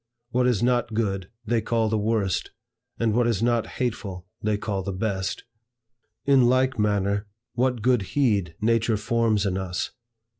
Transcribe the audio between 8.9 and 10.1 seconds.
forms in us!